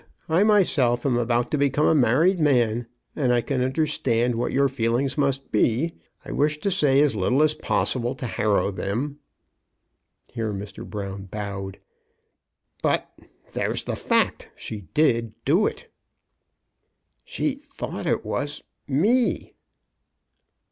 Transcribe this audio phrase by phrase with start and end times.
[0.27, 4.67] I myself am about to become a married man, and I can understand what your
[4.67, 5.93] feelings must be.
[6.25, 9.19] I wish to say as little as possible to harrow them."
[10.33, 10.89] Here Mr.
[10.89, 11.77] Brown bowed.
[12.35, 13.13] *' But—
[13.53, 14.49] there's the fact.
[14.55, 15.87] She did do it.*'
[16.63, 16.75] *'
[17.23, 19.53] She thought it was— me